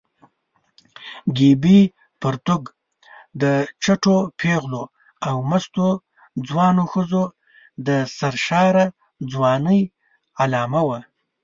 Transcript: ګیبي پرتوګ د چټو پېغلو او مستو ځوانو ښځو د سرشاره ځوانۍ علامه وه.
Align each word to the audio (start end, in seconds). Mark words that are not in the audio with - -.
ګیبي 1.37 1.79
پرتوګ 2.21 2.63
د 3.41 3.43
چټو 3.83 4.17
پېغلو 4.39 4.83
او 5.27 5.35
مستو 5.49 5.87
ځوانو 6.47 6.83
ښځو 6.93 7.23
د 7.87 7.89
سرشاره 8.17 8.85
ځوانۍ 9.31 9.81
علامه 10.41 10.81
وه. 10.87 10.99